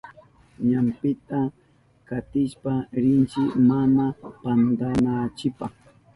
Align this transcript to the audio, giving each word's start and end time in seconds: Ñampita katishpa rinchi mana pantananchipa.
Ñampita 0.69 1.39
katishpa 2.07 2.73
rinchi 3.01 3.41
mana 3.67 4.05
pantananchipa. 4.41 5.65